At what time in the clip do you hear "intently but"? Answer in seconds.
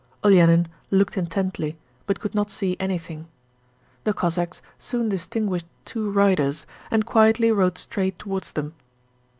1.15-2.19